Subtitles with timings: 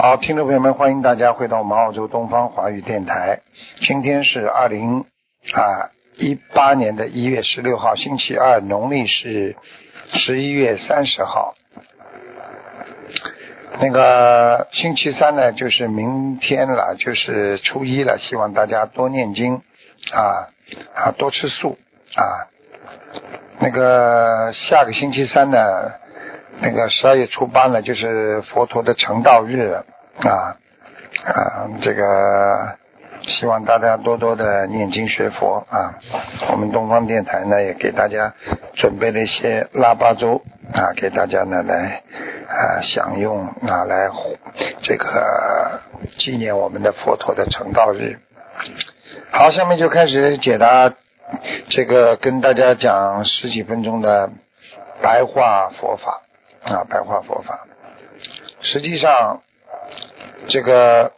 [0.00, 3.40] 好，听众朋友们，欢迎大家回到我们澳洲东方华语电台。
[3.80, 5.00] 今天是二零
[5.54, 9.56] 啊一八年的一月十六号，星期二，农历是
[10.12, 11.56] 十一月三十号。
[13.80, 18.18] 那个星期三呢，就是明天了，就是初一了。
[18.20, 19.56] 希望大家多念经
[20.12, 20.46] 啊
[20.94, 21.76] 啊，多吃素
[22.14, 22.46] 啊。
[23.58, 25.58] 那个下个星期三呢？
[26.60, 29.80] 那个十二月初八呢，就是佛陀的成道日
[30.20, 30.56] 啊
[31.24, 32.76] 啊，这个
[33.22, 35.94] 希望大家多多的念经学佛啊。
[36.50, 38.34] 我们东方电台呢也给大家
[38.74, 40.42] 准备了一些腊八粥
[40.74, 42.02] 啊，给大家呢来
[42.48, 44.08] 啊享用啊，来
[44.82, 45.80] 这个
[46.18, 48.18] 纪念我们的佛陀的成道日。
[49.30, 50.92] 好，下面就开始解答
[51.68, 54.30] 这个跟大家讲十几分钟的
[55.00, 56.22] 白话佛法。
[56.62, 57.66] 啊，白话佛法，
[58.60, 59.42] 实际上，
[60.48, 61.12] 这个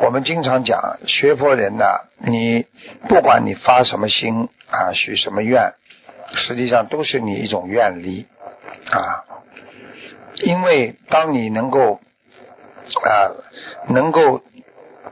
[0.00, 1.84] 我们经常讲，学佛人呢，
[2.18, 2.66] 你
[3.08, 5.72] 不管你发什么心啊，许什么愿，
[6.34, 8.26] 实际上都是你一种愿力
[8.90, 9.24] 啊。
[10.44, 12.00] 因为当你能够
[13.04, 13.30] 啊，
[13.88, 14.42] 能够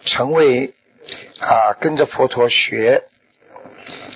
[0.04, 0.74] 成为
[1.40, 3.04] 啊，跟着佛陀学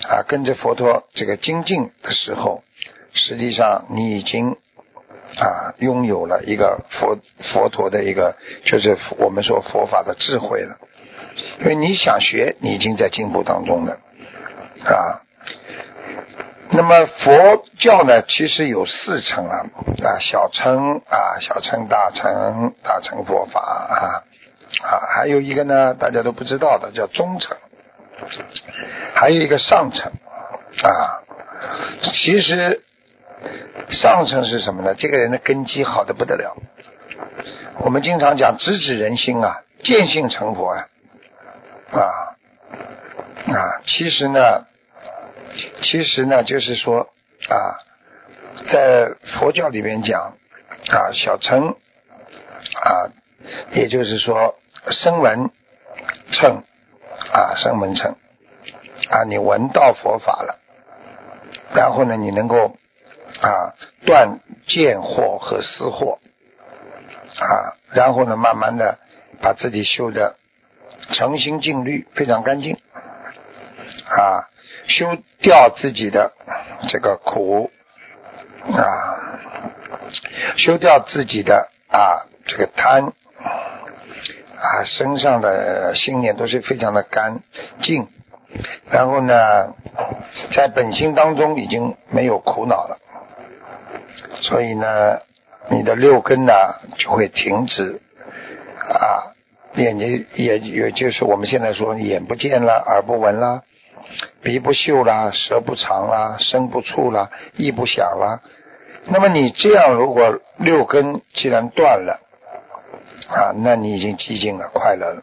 [0.03, 2.63] 啊，跟着佛陀这个精进的时候，
[3.15, 4.57] 实际上你已经。
[5.41, 7.17] 啊，拥有了一个佛
[7.53, 8.35] 佛陀的一个，
[8.65, 10.77] 就是我们说佛法的智慧了。
[11.61, 14.01] 因为你想学，你已经在进步当中了，
[14.85, 15.23] 啊。
[16.71, 19.67] 那么佛教呢，其实有四层啊，
[20.03, 24.27] 啊，小乘啊，小乘、大乘、大乘佛法啊，
[24.83, 27.57] 啊，还有一个呢，大家都不知道的叫中层，
[29.15, 30.11] 还有一个上层
[30.83, 31.23] 啊，
[32.13, 32.83] 其实。
[33.91, 34.95] 上层是什么呢？
[34.95, 36.57] 这个人的根基好的不得了。
[37.79, 40.87] 我们经常讲直指人心啊，见性成佛啊，
[41.93, 42.01] 啊
[43.47, 44.67] 啊，其实呢，
[45.81, 47.09] 其实呢，就是说
[47.49, 47.81] 啊，
[48.71, 50.35] 在佛教里面讲
[50.91, 53.09] 啊，小乘啊，
[53.73, 54.57] 也就是说
[54.91, 55.51] 声闻
[56.33, 56.63] 乘
[57.33, 58.17] 啊，声闻乘
[59.11, 60.59] 啊，你闻到佛法了，
[61.75, 62.77] 然后呢，你能够。
[63.41, 66.19] 啊，断见惑和思惑
[67.39, 68.99] 啊，然后呢，慢慢的
[69.41, 70.37] 把自己修的
[71.13, 72.77] 诚心净虑，非常干净
[74.09, 74.49] 啊，
[74.89, 76.33] 修掉自己的
[76.89, 77.71] 这个苦
[78.73, 79.39] 啊，
[80.57, 83.13] 修掉自己的啊这个贪
[84.57, 87.41] 啊，身上的信念都是非常的干
[87.83, 88.09] 净，
[88.91, 89.75] 然后呢，
[90.53, 92.99] 在本心当中已经没有苦恼了。
[94.43, 95.21] 所以呢，
[95.71, 96.53] 你的六根呢
[96.97, 98.01] 就会停止
[98.89, 99.35] 啊，
[99.75, 103.63] 眼睛也也就是我们现在说眼不见了，耳不闻了，
[104.43, 108.41] 鼻不嗅了，舌不尝了，身不触了，意不想了。
[109.07, 112.21] 那么你这样，如果六根既然断了
[113.29, 115.23] 啊，那你已经寂静了，快乐了。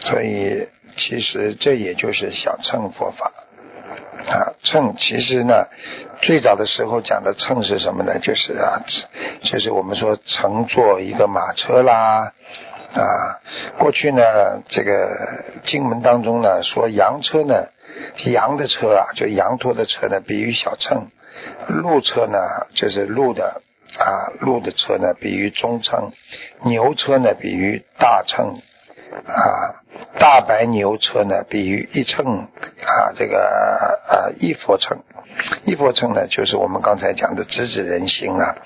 [0.00, 3.30] 所以其实这也就是小乘佛法。
[4.30, 5.66] 啊，秤其实呢，
[6.22, 8.20] 最早的时候讲的秤是什么呢？
[8.20, 8.78] 就是啊，
[9.42, 12.32] 就是我们说乘坐一个马车啦，
[12.94, 13.02] 啊，
[13.76, 14.22] 过去呢，
[14.68, 15.10] 这个
[15.64, 17.70] 经文当中呢说羊车呢，
[18.24, 21.08] 羊的车啊，就羊驼的车呢，比喻小秤；
[21.66, 22.38] 鹿车呢，
[22.74, 23.62] 就是鹿的
[23.98, 26.12] 啊，鹿的车呢，比喻中乘；
[26.62, 28.62] 牛车呢，比喻大秤。
[29.26, 29.82] 啊，
[30.18, 33.38] 大白牛车呢，比喻一乘啊，这个
[34.08, 34.98] 啊一佛乘，
[35.64, 38.56] 一佛乘呢，就是我们刚才讲的直指人心啊。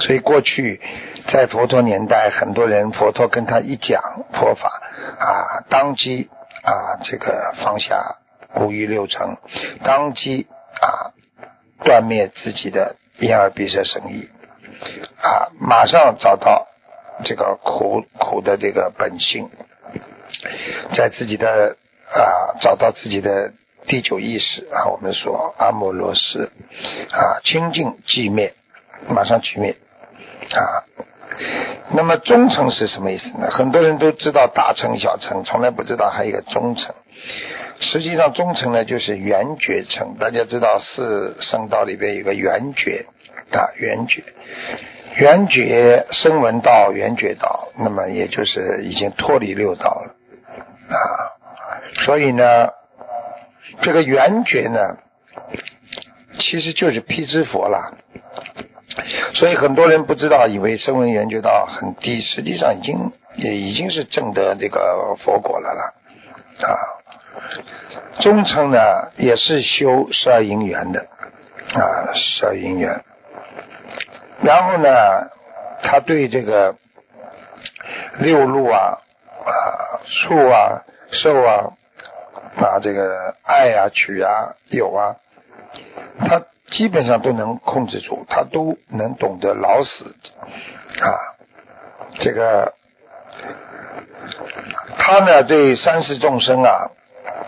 [0.00, 0.80] 所以过去
[1.28, 4.02] 在佛陀年代，很多人佛陀跟他一讲
[4.34, 4.80] 佛法
[5.18, 6.28] 啊，当即
[6.62, 8.16] 啊这个放下
[8.56, 9.38] 五欲六尘，
[9.82, 10.46] 当即
[10.80, 11.12] 啊
[11.84, 14.28] 断灭自己的眼耳鼻舌身意
[15.22, 16.66] 啊，马上找到
[17.24, 19.48] 这个苦苦的这个本性。
[20.94, 21.76] 在自己的
[22.14, 23.52] 啊，找到自己的
[23.86, 26.50] 第九意识啊，我们说阿摩罗斯
[27.10, 28.54] 啊，清净寂灭
[29.08, 29.76] 马上取灭
[30.52, 30.84] 啊。
[31.90, 33.48] 那么中层是什么意思呢？
[33.50, 36.94] 很多人都知道大乘小乘，从来不知道还有一个中层。
[37.78, 43.04] 实际上中层呢就是圆觉层，大家知道四圣道里边有个圆觉
[43.50, 44.22] 啊，圆觉，
[45.16, 50.14] 圆觉声闻道、圆觉道，那么也就是已经脱离六道了
[50.94, 51.32] 啊。
[52.04, 52.68] 所以呢，
[53.80, 54.98] 这个圆觉呢，
[56.38, 57.96] 其实就是辟支佛了。
[59.34, 65.94] 所以很多人不知道，以为声闻缘觉道很低，实际上已经也已经是证得这个佛果了了
[66.66, 66.76] 啊。
[68.20, 68.78] 中层呢
[69.16, 71.00] 也是修十二因缘的
[71.74, 73.02] 啊，十二因缘。
[74.42, 74.88] 然后呢，
[75.82, 76.74] 他对这个
[78.18, 78.98] 六路啊
[79.44, 81.72] 啊、处啊、兽啊
[82.56, 85.16] 啊这个爱啊、取啊、有啊，
[86.20, 86.42] 他。
[86.68, 90.16] 基本上都能控制住，他都能懂得老死
[91.00, 91.06] 啊。
[92.18, 92.72] 这个
[94.98, 96.90] 他呢，对三世众生啊，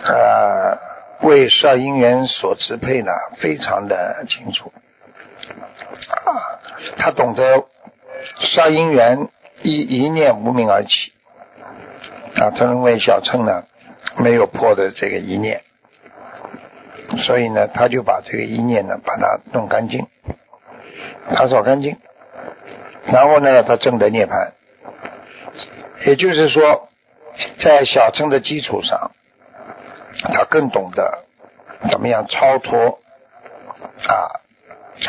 [0.05, 0.79] 呃，
[1.27, 4.73] 为十二因缘所支配呢，非常的清楚
[6.25, 6.59] 啊。
[6.99, 7.65] 他懂得
[8.41, 9.29] 十二因缘
[9.63, 11.13] 一一念无名而起
[12.37, 13.65] 啊，他认为小乘呢
[14.17, 15.63] 没有破的这个一念。
[17.25, 20.07] 所以呢，他就把这个一念呢，把它弄干净，
[21.35, 21.97] 打扫干净，
[23.07, 24.51] 然后呢，他证得涅槃。
[26.07, 26.91] 也就是说，
[27.61, 29.13] 在小乘的基础上，
[30.35, 31.25] 他更懂得
[31.91, 33.01] 怎么样超脱
[34.07, 34.45] 啊，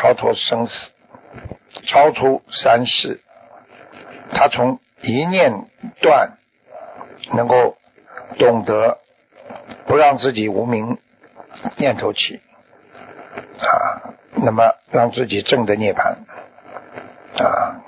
[0.00, 0.72] 超脱生死，
[1.86, 3.20] 超出三世。
[4.32, 5.52] 他从一念
[6.00, 6.38] 断，
[7.34, 7.76] 能够
[8.38, 8.98] 懂得
[9.86, 10.96] 不让自己无名。
[11.76, 12.40] 念头起
[13.60, 16.16] 啊，那么让自己正的涅槃
[17.44, 17.82] 啊，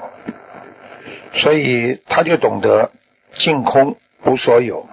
[1.32, 2.90] 所以他就懂得
[3.34, 4.86] 净空无所有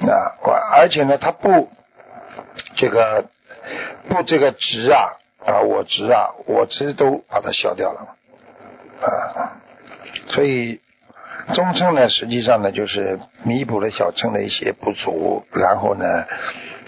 [0.00, 0.34] 啊，
[0.74, 1.70] 而且呢，他不
[2.74, 3.26] 这个
[4.08, 8.16] 不这个执啊啊，我执啊，我执都把它消掉了
[9.00, 9.56] 啊，
[10.28, 10.80] 所以
[11.54, 16.24] 中称呢，实际上呢，就是弥补了小乘的一些不足，然后呢。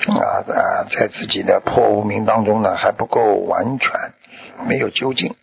[0.08, 3.92] 啊啊，在自己的破无明当中呢，还不够完全，
[4.66, 5.34] 没有究竟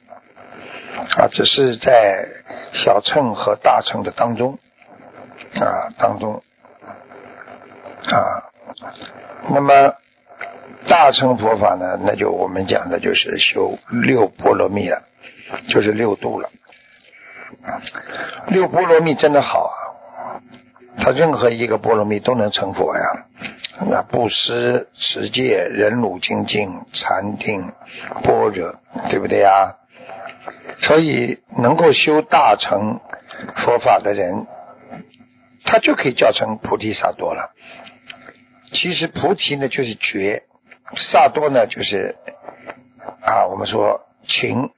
[1.17, 2.27] 啊，只是在
[2.73, 4.59] 小乘和大乘的当中
[5.55, 6.43] 啊当中
[8.11, 8.51] 啊，
[9.49, 9.95] 那么
[10.87, 15.03] 大乘佛法呢，那就我们讲的就是修六波罗蜜了，
[15.69, 16.49] 就是六度了。
[18.47, 20.41] 六波罗蜜真的好啊，
[20.97, 23.03] 他任何一个波罗蜜都能成佛呀。
[23.87, 27.71] 那布施、持戒、忍辱、精进、禅定、
[28.23, 28.75] 般若，
[29.09, 29.75] 对不对呀？
[30.81, 32.99] 所以能够修大乘
[33.57, 34.47] 佛法的人，
[35.63, 37.51] 他就可以叫成菩提萨多了。
[38.73, 40.43] 其实菩提呢就是觉，
[40.95, 42.15] 萨多呢就是
[43.21, 44.69] 啊，我们说情，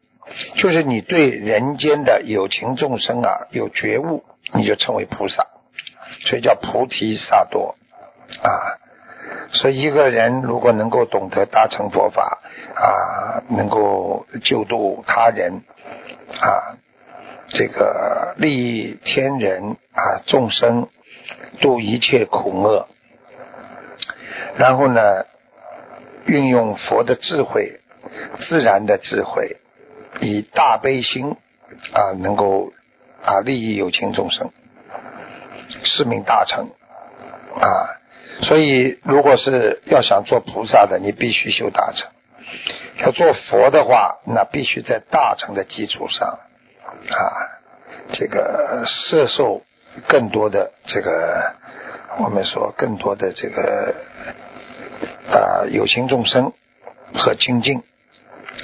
[0.56, 4.24] 就是你对人间的有情众生啊有觉悟，
[4.54, 5.48] 你就称为菩萨，
[6.21, 7.75] 所以叫菩提萨多
[8.41, 8.79] 啊。
[9.53, 12.39] 所以，一个人如果能够懂得大乘佛法
[12.75, 15.62] 啊，能够救度他人
[16.41, 16.75] 啊，
[17.50, 20.89] 这个利益天人啊众生，
[21.62, 22.88] 度一切苦厄，
[24.58, 25.01] 然后呢，
[26.25, 27.80] 运用佛的智慧、
[28.42, 29.58] 自然的智慧，
[30.22, 31.36] 以大悲心
[31.94, 32.72] 啊，能够
[33.24, 34.50] 啊利益有情众生，
[35.84, 36.70] 是名大乘
[37.60, 38.00] 啊。
[38.42, 42.08] 所以，如果是要想做菩萨的，你必须修大乘；
[43.06, 46.39] 要做佛的话，那必须在大乘的基础上
[47.10, 47.62] 啊，
[48.12, 49.62] 这个摄受
[50.08, 51.53] 更多的这个
[52.18, 53.94] 我们说更多的这个
[55.31, 56.53] 啊有情众生
[57.15, 57.79] 和清净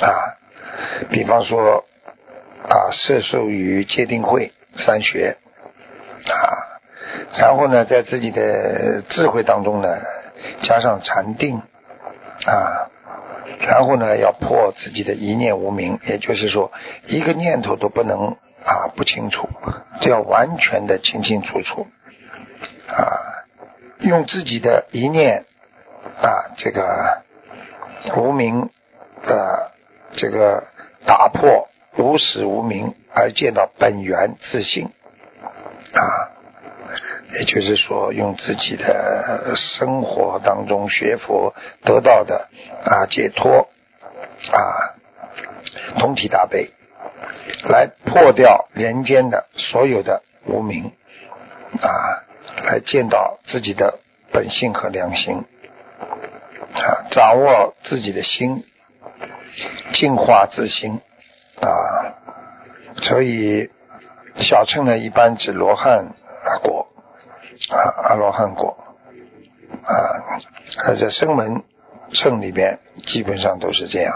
[0.01, 0.37] 啊，
[1.09, 1.85] 比方说
[2.63, 5.37] 啊摄受于戒定慧三学
[6.25, 6.67] 啊。
[7.37, 9.87] 然后呢，在自己的智慧当中呢，
[10.61, 11.61] 加上禅定
[12.45, 12.89] 啊，
[13.61, 16.71] 然后呢，要破自己的一念无明，也就是说，
[17.07, 19.49] 一个念头都不能啊不清楚，
[20.01, 21.87] 就要完全的清清楚楚
[22.87, 23.45] 啊，
[23.99, 25.45] 用自己的一念
[26.21, 27.23] 啊这个
[28.15, 28.69] 无明
[29.25, 29.71] 的
[30.15, 30.63] 这个
[31.05, 34.89] 打破无始无明，而见到本源自信
[35.93, 36.35] 啊。
[37.31, 42.47] 也就是说，用自己的生活当中学佛得到的
[42.83, 43.69] 啊解脱
[44.51, 44.97] 啊，
[45.99, 46.71] 同体大悲，
[47.69, 50.91] 来破掉人间的所有的无明
[51.81, 52.25] 啊，
[52.65, 53.99] 来见到自己的
[54.31, 55.45] 本性和良心
[56.79, 58.63] 啊，掌握自己的心，
[59.93, 61.01] 净化自心
[61.61, 61.67] 啊，
[63.03, 63.69] 所以
[64.37, 66.13] 小乘呢一般指罗汉
[66.63, 66.87] 果
[67.69, 67.77] 啊，
[68.09, 68.77] 阿罗汉果
[69.83, 69.93] 啊，
[70.85, 71.63] 而在声闻
[72.13, 74.13] 乘里边基本上都是这样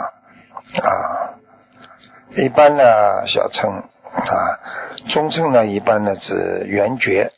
[0.81, 1.35] 啊。
[2.35, 4.59] 一般呢，小乘啊，
[5.09, 7.31] 中乘呢，一般呢指圆觉、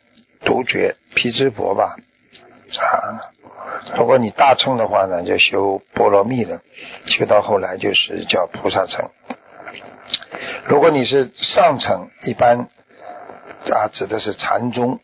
[0.46, 1.96] 独觉、毗支佛吧。
[2.77, 3.31] 啊。
[3.98, 6.62] 如果你大乘的话呢，就修波罗蜜的，
[7.05, 9.10] 修到后来就是叫菩萨乘。
[10.65, 12.67] 如果你是上乘，一般
[13.72, 15.00] 啊指的是禅宗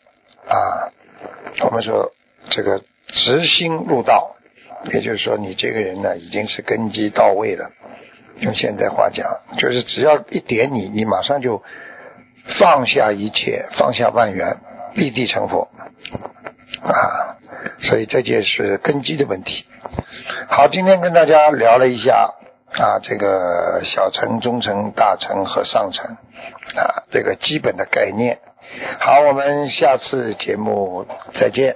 [0.47, 0.91] 啊。
[1.61, 2.11] 我们说
[2.49, 4.35] 这个直心入道，
[4.85, 7.71] 也就是说你这个人呢已经是根基到位了。
[8.39, 11.61] 用现代话讲，就是只要一点你，你马上就
[12.59, 14.57] 放下一切，放下万缘，
[14.95, 15.69] 立地成佛
[16.81, 17.30] 啊！
[17.81, 19.65] 所以这就是根基的问题。
[20.47, 22.33] 好，今天跟大家聊了一下
[22.73, 26.05] 啊，这个小乘、中乘、大乘和上乘
[26.75, 28.39] 啊，这个基本的概念。
[28.99, 31.75] 好，我们下次节目再见。